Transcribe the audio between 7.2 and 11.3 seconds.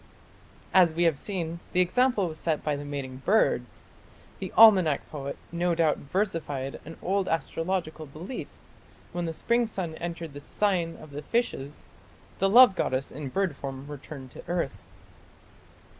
astrological belief: when the spring sun entered the sign of the